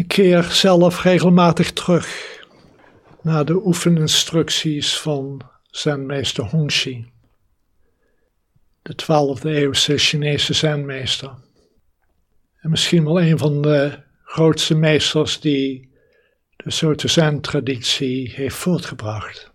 Ik 0.00 0.08
keer 0.08 0.42
zelf 0.42 1.02
regelmatig 1.02 1.72
terug 1.72 2.38
naar 3.22 3.44
de 3.44 3.66
oefeninstructies 3.66 4.98
van 4.98 5.40
zenmeester 5.62 6.44
Hongxi, 6.44 7.10
de 8.82 8.94
12e 9.02 9.44
eeuwse 9.44 9.98
Chinese 9.98 10.52
zenmeester. 10.52 11.34
En 12.60 12.70
misschien 12.70 13.04
wel 13.04 13.20
een 13.20 13.38
van 13.38 13.62
de 13.62 14.02
grootste 14.22 14.74
meesters 14.74 15.40
die 15.40 15.90
de 16.56 16.70
soort 16.70 17.00
zen-traditie 17.00 18.30
heeft 18.30 18.56
voortgebracht. 18.56 19.50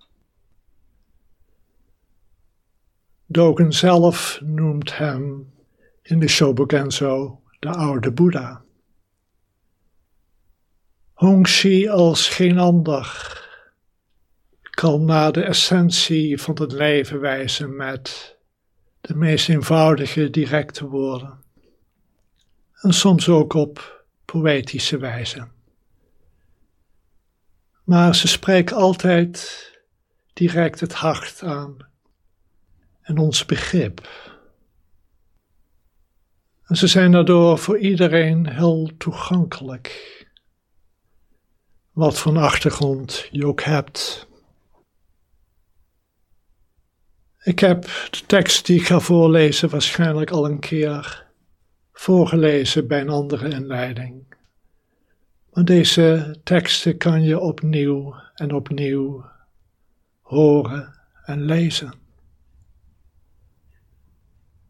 Dogen 3.25 3.71
zelf 3.71 4.39
noemt 4.43 4.97
hem 4.97 5.53
in 6.01 6.19
de 6.19 6.27
Shobogenzo 6.27 7.41
de 7.59 7.69
oude 7.69 8.11
Boeddha. 8.11 8.64
Hongxi 11.15 11.87
als 11.87 12.29
geen 12.29 12.57
ander 12.57 13.33
kan 14.61 15.05
naar 15.05 15.31
de 15.31 15.43
essentie 15.43 16.41
van 16.41 16.57
het 16.59 16.71
leven 16.71 17.19
wijzen 17.19 17.75
met 17.75 18.37
de 19.01 19.15
meest 19.15 19.49
eenvoudige, 19.49 20.29
directe 20.29 20.85
woorden. 20.85 21.43
En 22.73 22.93
soms 22.93 23.29
ook 23.29 23.53
op 23.53 24.05
poëtische 24.25 24.97
wijze. 24.97 25.47
Maar 27.83 28.15
ze 28.15 28.27
spreken 28.27 28.75
altijd 28.75 29.71
direct 30.33 30.79
het 30.79 30.93
hart 30.93 31.43
aan 31.43 31.77
en 33.01 33.17
ons 33.17 33.45
begrip. 33.45 34.09
En 36.65 36.75
ze 36.75 36.87
zijn 36.87 37.11
daardoor 37.11 37.57
voor 37.57 37.79
iedereen 37.79 38.49
heel 38.49 38.91
toegankelijk. 38.97 40.13
Wat 41.95 42.19
voor 42.19 42.37
achtergrond 42.37 43.27
je 43.31 43.45
ook 43.45 43.61
hebt. 43.61 44.27
Ik 47.43 47.59
heb 47.59 47.83
de 47.83 48.25
tekst 48.25 48.65
die 48.65 48.79
ik 48.79 48.85
ga 48.85 48.99
voorlezen 48.99 49.69
waarschijnlijk 49.69 50.31
al 50.31 50.45
een 50.45 50.59
keer 50.59 51.25
voorgelezen 51.93 52.87
bij 52.87 53.01
een 53.01 53.09
andere 53.09 53.49
inleiding. 53.49 54.23
Maar 55.53 55.65
deze 55.65 56.35
teksten 56.43 56.97
kan 56.97 57.23
je 57.23 57.39
opnieuw 57.39 58.15
en 58.33 58.53
opnieuw 58.53 59.25
horen 60.21 60.99
en 61.25 61.41
lezen. 61.41 61.93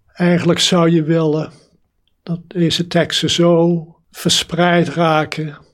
Eigenlijk 0.08 0.59
zou 0.59 0.90
je 0.90 1.03
willen 1.03 1.52
dat 2.23 2.40
deze 2.48 2.88
teksten 2.88 3.30
zo 3.30 3.86
verspreid 4.12 4.88
raken 4.88 5.65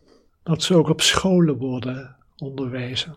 dat 0.51 0.63
ze 0.63 0.75
ook 0.75 0.89
op 0.89 1.01
scholen 1.01 1.57
worden 1.57 2.15
onderwezen. 2.37 3.15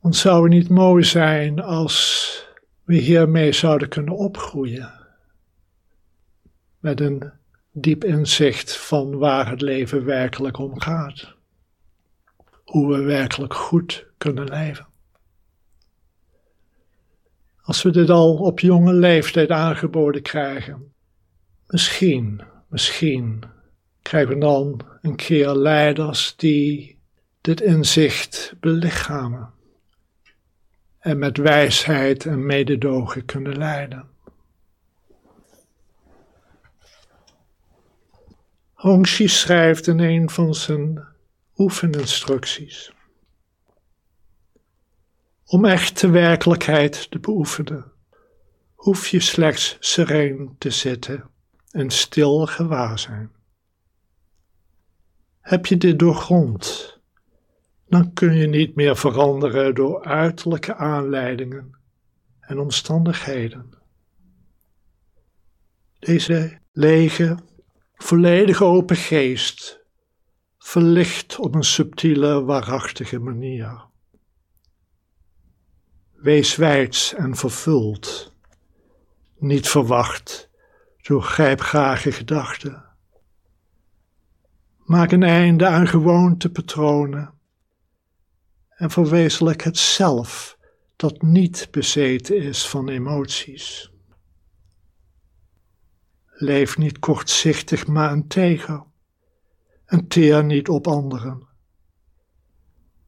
Want 0.00 0.16
zou 0.16 0.42
het 0.42 0.52
niet 0.52 0.68
mooi 0.68 1.04
zijn 1.04 1.60
als 1.60 2.46
we 2.84 2.94
hiermee 2.94 3.52
zouden 3.52 3.88
kunnen 3.88 4.16
opgroeien? 4.16 4.92
Met 6.78 7.00
een 7.00 7.30
diep 7.72 8.04
inzicht 8.04 8.76
van 8.76 9.18
waar 9.18 9.50
het 9.50 9.60
leven 9.60 10.04
werkelijk 10.04 10.58
om 10.58 10.80
gaat. 10.80 11.34
Hoe 12.64 12.96
we 12.96 13.02
werkelijk 13.02 13.54
goed 13.54 14.06
kunnen 14.18 14.48
leven. 14.48 14.86
Als 17.62 17.82
we 17.82 17.90
dit 17.90 18.10
al 18.10 18.36
op 18.36 18.60
jonge 18.60 18.92
leeftijd 18.92 19.50
aangeboden 19.50 20.22
krijgen, 20.22 20.92
misschien, 21.66 22.42
misschien 22.68 23.53
krijgen 24.04 24.38
dan 24.38 24.80
een 25.02 25.16
keer 25.16 25.54
leiders 25.54 26.36
die 26.36 26.98
dit 27.40 27.60
inzicht 27.60 28.54
belichamen 28.60 29.52
en 30.98 31.18
met 31.18 31.36
wijsheid 31.36 32.26
en 32.26 32.46
mededogen 32.46 33.24
kunnen 33.24 33.58
leiden. 33.58 34.08
Hongxi 38.72 39.28
schrijft 39.28 39.86
in 39.86 39.98
een 39.98 40.30
van 40.30 40.54
zijn 40.54 41.04
oefeninstructies. 41.56 42.92
Om 45.44 45.64
echte 45.64 46.10
werkelijkheid 46.10 47.10
te 47.10 47.18
beoefenen, 47.18 47.92
hoef 48.74 49.08
je 49.08 49.20
slechts 49.20 49.76
sereen 49.80 50.54
te 50.58 50.70
zitten 50.70 51.30
en 51.70 51.90
stil 51.90 52.46
gewaar 52.46 52.98
zijn. 52.98 53.33
Heb 55.44 55.66
je 55.66 55.76
dit 55.76 55.98
doorgrond, 55.98 56.98
dan 57.88 58.12
kun 58.12 58.34
je 58.34 58.46
niet 58.46 58.74
meer 58.74 58.96
veranderen 58.96 59.74
door 59.74 60.04
uiterlijke 60.04 60.74
aanleidingen 60.74 61.74
en 62.40 62.58
omstandigheden. 62.58 63.70
Deze 65.98 66.58
lege, 66.72 67.38
volledig 67.94 68.62
open 68.62 68.96
geest 68.96 69.80
verlicht 70.58 71.38
op 71.38 71.54
een 71.54 71.64
subtiele, 71.64 72.44
waarachtige 72.44 73.18
manier. 73.18 73.84
Wees 76.12 76.56
wijds 76.56 77.14
en 77.14 77.36
vervuld, 77.36 78.34
niet 79.38 79.68
verwacht 79.68 80.50
door 81.02 81.22
grijpgrage 81.22 82.12
gedachten. 82.12 82.93
Maak 84.84 85.12
een 85.12 85.22
einde 85.22 85.66
aan 85.66 85.86
gewoontepatronen 85.86 87.32
en 88.68 88.90
verwezenlijk 88.90 89.62
het 89.62 89.78
zelf 89.78 90.58
dat 90.96 91.22
niet 91.22 91.68
bezeten 91.70 92.42
is 92.42 92.68
van 92.68 92.88
emoties. 92.88 93.92
Leef 96.26 96.78
niet 96.78 96.98
kortzichtig, 96.98 97.86
maar 97.86 98.12
een 98.12 98.26
tegen 98.26 98.84
en 99.84 100.08
teer 100.08 100.44
niet 100.44 100.68
op 100.68 100.86
anderen. 100.86 101.48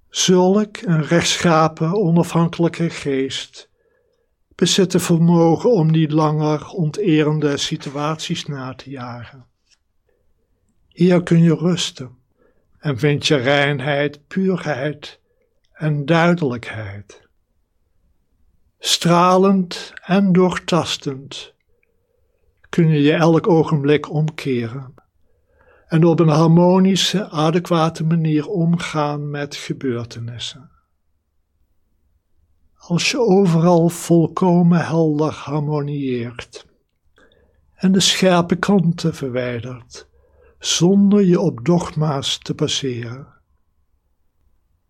Zulk 0.09 0.77
een 0.77 1.03
rechtschapen, 1.03 1.93
onafhankelijke 1.93 2.91
geest 2.91 3.71
bezit 4.55 4.93
de 4.93 5.01
vermogen 5.01 5.73
om 5.73 5.91
niet 5.91 6.13
langer 6.13 6.69
onterende 6.69 7.57
situaties 7.57 8.47
na 8.47 8.75
te 8.75 8.91
jagen. 8.91 9.47
Hier 10.97 11.23
kun 11.23 11.43
je 11.43 11.55
rusten 11.55 12.17
en 12.79 12.99
vind 12.99 13.27
je 13.27 13.37
reinheid, 13.37 14.27
puurheid 14.27 15.21
en 15.73 16.07
duidelijkheid. 16.07 17.29
Stralend 18.79 19.93
en 20.05 20.33
doortastend 20.33 21.55
kun 22.69 22.89
je 22.89 23.03
je 23.03 23.13
elk 23.13 23.47
ogenblik 23.47 24.11
omkeren 24.11 24.95
en 25.87 26.05
op 26.05 26.21
een 26.21 26.29
harmonische, 26.29 27.29
adequate 27.29 28.05
manier 28.05 28.49
omgaan 28.49 29.31
met 29.31 29.57
gebeurtenissen. 29.57 30.71
Als 32.77 33.11
je 33.11 33.19
overal 33.19 33.89
volkomen 33.89 34.87
helder 34.87 35.33
harmonieert 35.33 36.67
en 37.75 37.93
de 37.93 38.01
scherpe 38.01 38.57
kanten 38.57 39.15
verwijdert, 39.15 40.09
zonder 40.67 41.25
je 41.25 41.41
op 41.41 41.65
dogma's 41.65 42.39
te 42.39 42.55
baseren, 42.55 43.27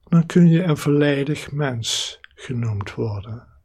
dan 0.02 0.26
kun 0.26 0.48
je 0.48 0.62
een 0.62 0.76
volledig 0.76 1.52
mens 1.52 2.18
genoemd 2.34 2.94
worden. 2.94 3.55